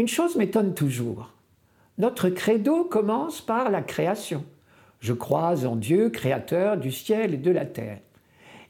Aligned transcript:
Une 0.00 0.08
chose 0.08 0.36
m'étonne 0.36 0.72
toujours. 0.72 1.30
Notre 1.98 2.30
credo 2.30 2.84
commence 2.84 3.42
par 3.42 3.68
la 3.68 3.82
création. 3.82 4.46
Je 5.00 5.12
crois 5.12 5.66
en 5.66 5.76
Dieu, 5.76 6.08
créateur 6.08 6.78
du 6.78 6.90
ciel 6.90 7.34
et 7.34 7.36
de 7.36 7.50
la 7.50 7.66
terre. 7.66 7.98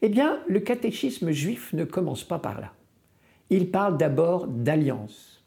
Eh 0.03 0.09
bien, 0.09 0.41
le 0.49 0.59
catéchisme 0.59 1.31
juif 1.31 1.73
ne 1.73 1.85
commence 1.85 2.25
pas 2.25 2.41
par 2.41 2.61
là. 2.61 2.73
Il 3.49 3.71
parle 3.71 3.97
d'abord 3.97 4.49
d'alliance. 4.49 5.45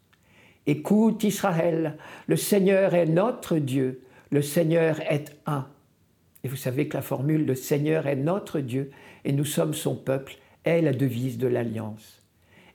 Écoute 0.66 1.22
Israël, 1.22 1.98
le 2.28 2.36
Seigneur 2.36 2.94
est 2.94 3.04
notre 3.04 3.58
Dieu, 3.58 4.00
le 4.30 4.40
Seigneur 4.40 4.98
est 5.02 5.36
un. 5.44 5.66
Et 6.44 6.48
vous 6.48 6.56
savez 6.56 6.88
que 6.88 6.96
la 6.96 7.02
formule 7.02 7.44
le 7.44 7.54
Seigneur 7.54 8.06
est 8.06 8.16
notre 8.16 8.60
Dieu 8.60 8.90
et 9.26 9.32
nous 9.32 9.44
sommes 9.44 9.74
son 9.74 9.96
peuple 9.96 10.36
est 10.64 10.80
la 10.80 10.94
devise 10.94 11.36
de 11.36 11.46
l'alliance. 11.46 12.22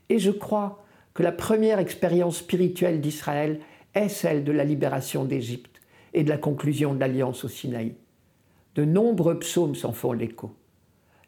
Et 0.10 0.20
je 0.20 0.30
crois 0.30 0.86
que 1.20 1.24
la 1.24 1.34
première 1.34 1.80
expérience 1.80 2.38
spirituelle 2.38 3.02
d'Israël 3.02 3.60
est 3.94 4.08
celle 4.08 4.46
de 4.46 4.54
la 4.54 4.64
libération 4.64 5.26
d'Égypte 5.26 5.82
et 6.14 6.24
de 6.24 6.30
la 6.30 6.38
conclusion 6.38 6.94
de 6.94 7.00
l'alliance 7.02 7.44
au 7.44 7.50
Sinaï. 7.50 7.94
De 8.76 8.86
nombreux 8.86 9.38
psaumes 9.38 9.76
s'en 9.76 9.92
font 9.92 10.14
l'écho. 10.14 10.56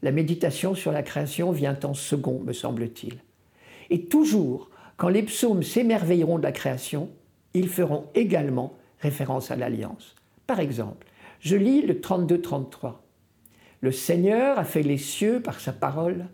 La 0.01 0.13
méditation 0.13 0.75
sur 0.75 0.93
la 0.93 1.03
création 1.03 1.51
vient 1.51 1.77
en 1.83 1.93
second, 1.93 2.39
me 2.39 2.53
semble-t-il. 2.53 3.17
Et 3.89 4.05
toujours, 4.05 4.69
quand 4.95 5.09
les 5.09 5.23
psaumes 5.23 5.61
s'émerveilleront 5.61 6.37
de 6.37 6.43
la 6.43 6.53
création, 6.53 7.09
ils 7.53 7.67
feront 7.67 8.05
également 8.15 8.77
référence 9.01 9.51
à 9.51 9.57
l'alliance. 9.57 10.15
Par 10.47 10.61
exemple, 10.61 11.05
je 11.41 11.57
lis 11.57 11.81
le 11.81 11.95
32-33. 11.95 12.93
Le 13.81 13.91
Seigneur 13.91 14.57
a 14.57 14.63
fait 14.63 14.83
les 14.83 14.97
cieux 14.97 15.41
par 15.41 15.59
sa 15.59 15.73
parole, 15.73 16.27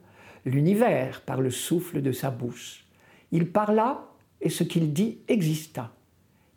l'univers 0.46 1.22
par 1.22 1.42
le 1.42 1.50
souffle 1.50 2.04
de 2.04 2.12
sa 2.12 2.30
bouche. 2.30 2.84
Il 3.32 3.52
parla 3.52 4.08
et 4.42 4.50
ce 4.50 4.64
qu'il 4.64 4.94
dit 4.94 5.20
exista. 5.28 5.92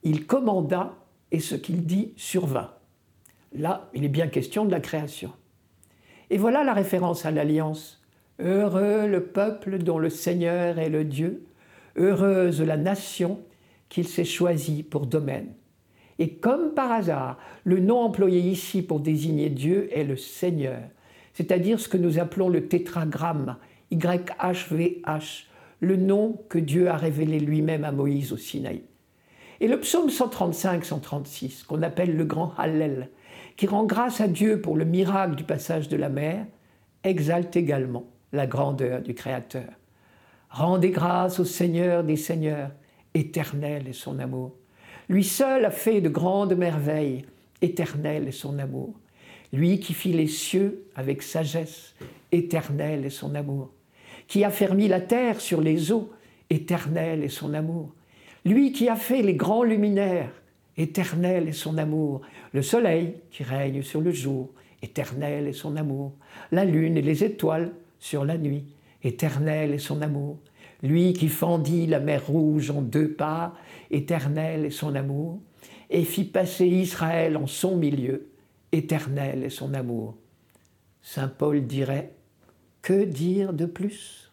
Il 0.03 0.27
commanda 0.27 0.95
et 1.33 1.41
ce 1.41 1.55
qu'il 1.55 1.85
dit 1.85 2.13
survint. 2.17 2.71
Là, 3.53 3.91
il 3.95 4.05
est 4.05 4.09
bien 4.09 4.29
question 4.29 4.65
de 4.65 4.71
la 4.71 4.81
création. 4.81 5.33
Et 6.31 6.39
voilà 6.39 6.63
la 6.63 6.73
référence 6.73 7.27
à 7.27 7.31
l'alliance. 7.31 8.03
Heureux 8.39 9.07
le 9.07 9.25
peuple 9.25 9.79
dont 9.79 9.98
le 9.98 10.09
Seigneur 10.11 10.79
est 10.79 10.89
le 10.89 11.05
Dieu, 11.05 11.45
heureuse 11.97 12.63
la 12.63 12.77
nation 12.77 13.41
qu'il 13.89 14.07
s'est 14.07 14.25
choisie 14.25 14.83
pour 14.83 15.07
domaine. 15.07 15.53
Et 16.19 16.35
comme 16.35 16.75
par 16.75 16.93
hasard, 16.93 17.39
le 17.65 17.81
nom 17.81 18.01
employé 18.01 18.41
ici 18.41 18.83
pour 18.83 19.01
désigner 19.01 19.51
Dieu 19.51 19.89
est 19.93 20.05
le 20.05 20.17
Seigneur, 20.17 20.81
c'est-à-dire 21.35 21.81
ce 21.81 21.89
que 21.89 21.97
nous 21.97 22.19
appelons 22.19 22.48
le 22.48 22.69
tétragramme, 22.69 23.57
YHVH, 23.91 25.47
le 25.81 25.97
nom 25.97 26.42
que 26.48 26.59
Dieu 26.59 26.89
a 26.89 26.97
révélé 26.97 27.41
lui-même 27.41 27.84
à 27.84 27.92
Moïse 27.92 28.33
au 28.33 28.36
Sinaï. 28.36 28.83
Et 29.61 29.69
le 29.69 29.81
psaume 29.81 30.09
135-136, 30.09 31.64
qu'on 31.64 31.83
appelle 31.83 32.17
le 32.17 32.25
grand 32.25 32.55
Hallel, 32.56 33.11
qui 33.56 33.67
rend 33.67 33.84
grâce 33.84 34.20
à 34.20 34.28
Dieu 34.28 34.61
pour 34.61 34.77
le 34.77 34.84
miracle 34.84 35.34
du 35.34 35.45
passage 35.45 35.89
de 35.89 35.97
la 35.97 36.08
mer, 36.08 36.47
exalte 37.05 37.56
également 37.56 38.06
la 38.33 38.47
grandeur 38.47 39.03
du 39.03 39.14
Créateur. 39.14 39.69
Rendez 40.51 40.91
grâce 40.91 41.41
au 41.41 41.45
Seigneur 41.45 42.05
des 42.05 42.17
Seigneurs, 42.17 42.70
éternel 43.14 43.89
est 43.89 43.92
son 43.92 44.19
amour. 44.19 44.56
Lui 45.08 45.25
seul 45.25 45.64
a 45.64 45.70
fait 45.70 46.01
de 46.01 46.08
grandes 46.08 46.56
merveilles, 46.56 47.25
éternel 47.61 48.28
est 48.28 48.33
son 48.33 48.58
amour. 48.58 48.95
Lui 49.53 49.81
qui 49.81 49.95
fit 49.95 50.12
les 50.12 50.28
cieux 50.28 50.86
avec 50.95 51.23
sagesse, 51.23 51.95
éternel 52.33 53.05
est 53.05 53.11
son 53.11 53.34
amour. 53.34 53.73
Qui 54.31 54.45
a 54.45 54.53
la 54.86 55.00
terre 55.00 55.41
sur 55.41 55.61
les 55.61 55.91
eaux, 55.91 56.09
éternel 56.48 57.25
est 57.25 57.28
son 57.28 57.52
amour. 57.52 57.92
Lui 58.45 58.70
qui 58.70 58.89
a 58.89 58.95
fait 58.95 59.23
les 59.23 59.35
grands 59.35 59.64
luminaires, 59.64 60.30
éternel 60.77 61.48
est 61.48 61.52
son 61.52 61.77
amour. 61.79 62.20
Le 62.52 62.63
soleil 62.63 63.17
qui 63.33 63.42
règne 63.42 63.83
sur 63.83 64.01
le 64.01 64.13
jour, 64.13 64.51
éternel 64.83 65.48
est 65.48 65.52
son 65.52 65.77
amour. 65.77 66.13
La 66.52 66.64
lune 66.64 66.96
et 66.96 67.02
les 67.02 67.24
étoiles 67.24 67.73
sur 67.98 68.24
la 68.24 68.39
nuit, 68.39 68.63
éternel 69.02 69.74
est 69.74 69.79
son 69.79 70.01
amour. 70.01 70.39
Lui 70.85 71.12
qui 71.12 71.27
fendit 71.27 71.89
la 71.89 71.98
mer 71.98 72.24
rouge 72.24 72.70
en 72.70 72.83
deux 72.83 73.11
pas, 73.11 73.57
éternel 73.91 74.64
est 74.64 74.70
son 74.70 74.95
amour, 74.95 75.41
et 75.91 76.05
fit 76.05 76.23
passer 76.23 76.68
Israël 76.68 77.36
en 77.36 77.48
son 77.48 77.77
milieu, 77.77 78.29
éternel 78.70 79.42
est 79.42 79.51
son 79.51 79.74
amour. 79.74 80.14
Saint 81.02 81.27
Paul 81.27 81.67
dirait, 81.67 82.12
que 82.83 83.05
dire 83.05 83.52
de 83.52 83.67
plus? 83.67 84.30